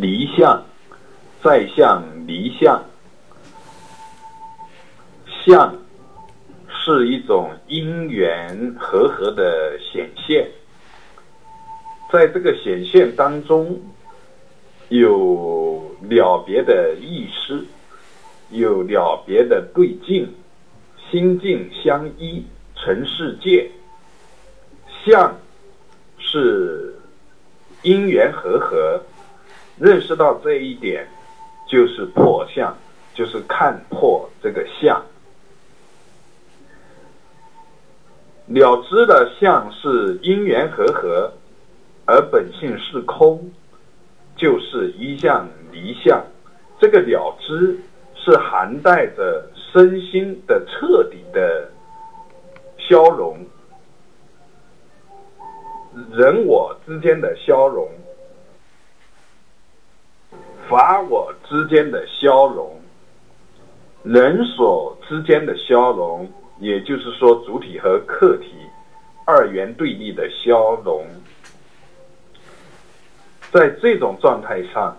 [0.00, 0.64] 离相，
[1.42, 2.82] 再相离相，
[5.44, 5.74] 相
[6.68, 10.48] 是一种因缘和合的显现，
[12.10, 13.82] 在这个显现当中，
[14.88, 17.66] 有了别的意思，
[18.50, 20.34] 有了别的对境，
[21.10, 22.46] 心境相依
[22.76, 23.70] 成世界，
[25.04, 25.36] 相
[26.18, 26.98] 是
[27.82, 29.02] 因缘和合。
[29.78, 31.08] 认识到这一点，
[31.66, 32.76] 就是破相，
[33.14, 35.02] 就是看破这个相。
[38.46, 41.32] 了知的相是因缘和合，
[42.04, 43.50] 而本性是空，
[44.36, 46.22] 就是一相离相。
[46.78, 47.78] 这个了知
[48.14, 51.70] 是含带着身心的彻底的
[52.76, 53.38] 消融，
[56.12, 57.88] 人我之间的消融。
[60.72, 62.80] 法我之间的消融，
[64.02, 66.26] 人所之间的消融，
[66.60, 68.54] 也就是说主体和客体
[69.26, 71.04] 二元对立的消融，
[73.52, 74.96] 在这种状态上，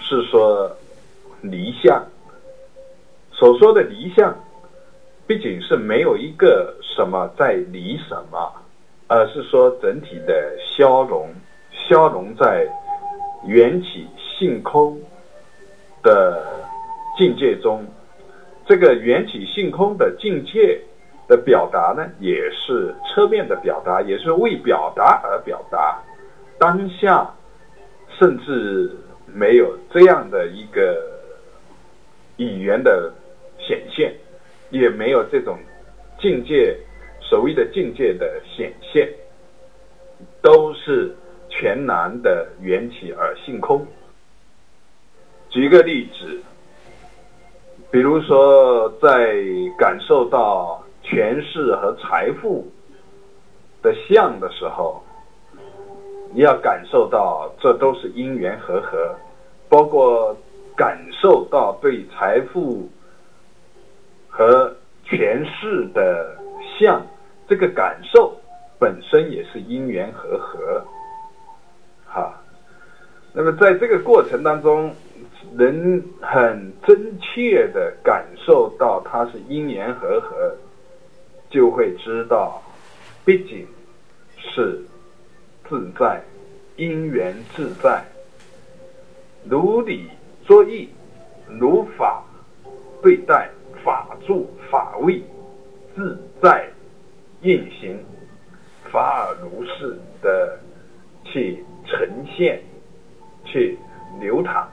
[0.00, 0.76] 是说
[1.42, 2.04] 离相。
[3.30, 4.36] 所说的离相，
[5.28, 8.52] 毕竟是没有一个什么在离什么，
[9.06, 11.32] 而是说整体的消融，
[11.70, 12.66] 消融在
[13.46, 14.08] 缘起。
[14.42, 15.00] 性空
[16.02, 16.42] 的
[17.16, 17.86] 境界中，
[18.66, 20.80] 这个缘起性空的境界
[21.28, 26.02] 的表达呢，也是侧面的表达，也是为表达而表达。
[26.58, 27.32] 当下
[28.18, 28.90] 甚至
[29.32, 31.00] 没有这样的一个
[32.36, 33.12] 语言的
[33.60, 34.12] 显现，
[34.70, 35.56] 也没有这种
[36.18, 36.76] 境界
[37.20, 39.08] 所谓的境界的显现，
[40.42, 41.14] 都是
[41.48, 43.86] 全然的缘起而性空。
[45.62, 46.42] 举个例子，
[47.92, 49.40] 比如说，在
[49.78, 52.66] 感受到权势和财富
[53.80, 55.00] 的相的时候，
[56.34, 59.14] 你要感受到这都是因缘和合，
[59.68, 60.36] 包括
[60.74, 62.90] 感受到对财富
[64.28, 64.74] 和
[65.04, 66.36] 权势的
[66.76, 67.00] 相，
[67.46, 68.36] 这个感受
[68.80, 70.84] 本身也是因缘和合。
[72.04, 72.34] 哈，
[73.32, 74.92] 那么在这个过程当中。
[75.52, 80.56] 能很真切的感受到它是因缘和合，
[81.50, 82.62] 就会知道，
[83.24, 83.66] 毕竟
[84.38, 84.82] 是
[85.68, 86.22] 自在，
[86.76, 88.04] 因缘自在，
[89.44, 90.08] 如理
[90.44, 90.88] 作意，
[91.60, 92.24] 如法
[93.02, 93.50] 对待，
[93.84, 95.22] 法住法位，
[95.94, 96.68] 自在
[97.42, 97.98] 运行，
[98.90, 100.58] 法尔如是的
[101.24, 102.62] 去呈现，
[103.44, 103.76] 去
[104.20, 104.68] 流淌。